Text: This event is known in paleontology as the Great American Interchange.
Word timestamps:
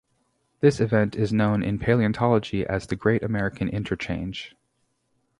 This 0.61 0.79
event 0.79 1.15
is 1.15 1.31
known 1.31 1.61
in 1.61 1.77
paleontology 1.77 2.65
as 2.65 2.87
the 2.87 2.95
Great 2.95 3.21
American 3.21 3.69
Interchange. 3.69 4.55